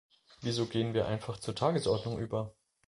Wieso 0.41 0.65
gehen 0.65 0.95
wir 0.95 1.07
einfach 1.07 1.37
zur 1.39 1.53
Tagesordnung 1.53 2.17
über? 2.17 2.55